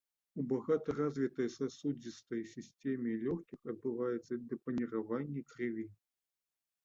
У 0.41 0.43
багата 0.51 0.93
развітой 0.99 1.49
сасудзістай 1.55 2.41
сістэме 2.53 3.11
лёгкіх 3.25 3.59
адбываецца 3.73 4.37
дэпаніраванне 4.53 5.45
крыві. 5.53 5.85